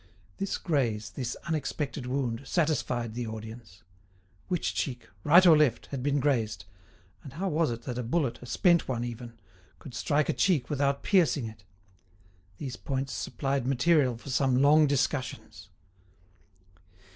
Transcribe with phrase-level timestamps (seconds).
[0.37, 3.83] This graze, this unexpected wound, satisfied the audience.
[4.47, 6.65] Which cheek, right or left, had been grazed,
[7.21, 9.33] and how was it that a bullet, a spent one, even,
[9.77, 11.65] could strike a cheek without piercing it?
[12.57, 15.69] These points supplied material for some long discussions.